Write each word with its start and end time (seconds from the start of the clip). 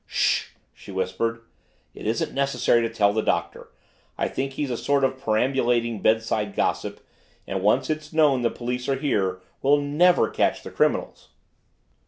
"Ssh!" 0.07 0.47
she 0.73 0.91
whispered. 0.91 1.41
"It 1.93 2.07
isn't 2.07 2.33
necessary 2.33 2.81
to 2.81 2.89
tell 2.91 3.13
the 3.13 3.21
Doctor. 3.21 3.69
I 4.17 4.29
think 4.29 4.53
he's 4.53 4.71
a 4.71 4.75
sort 4.77 5.03
of 5.03 5.19
perambulating 5.21 5.99
bedside 5.99 6.55
gossip 6.55 7.01
and 7.45 7.61
once 7.61 7.87
it's 7.87 8.11
known 8.11 8.41
the 8.41 8.49
police 8.49 8.89
are 8.89 8.95
here 8.97 9.41
we'll 9.61 9.77
NEVER 9.79 10.31
catch 10.31 10.63
the 10.63 10.71
criminals!" 10.71 11.29